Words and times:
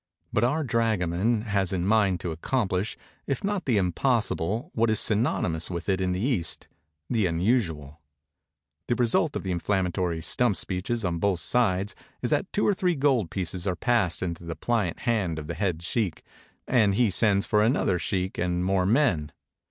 But 0.33 0.43
our 0.43 0.63
dragoman 0.63 1.41
has 1.43 1.71
in 1.71 1.85
mind 1.85 2.19
to 2.21 2.31
accomplish, 2.31 2.97
if 3.27 3.43
not 3.43 3.65
the 3.65 3.77
impossible, 3.77 4.71
what 4.73 4.89
is 4.89 4.99
synonymous 4.99 5.69
with 5.69 5.87
it 5.87 6.01
in 6.01 6.11
the 6.11 6.19
East, 6.19 6.67
the 7.07 7.27
unusual. 7.27 8.01
The 8.87 8.95
result 8.95 9.35
of 9.35 9.43
the 9.43 9.51
inflammatory' 9.51 10.23
stump 10.23 10.55
speeches 10.55 11.05
on 11.05 11.19
both 11.19 11.39
sides 11.39 11.93
is 12.23 12.31
that 12.31 12.51
two 12.51 12.65
or 12.65 12.73
three 12.73 12.95
gold 12.95 13.29
pieces 13.29 13.67
are 13.67 13.75
passed 13.75 14.23
into 14.23 14.43
the 14.43 14.55
pliant 14.55 15.01
hand 15.01 15.37
of 15.37 15.45
the 15.45 15.53
head 15.53 15.83
sheikh, 15.83 16.23
and 16.67 16.95
he 16.95 17.11
sends 17.11 17.45
for 17.45 17.61
another 17.61 17.99
sheikh 17.99 18.39
and 18.39 18.65
more 18.65 18.87
men. 18.87 19.31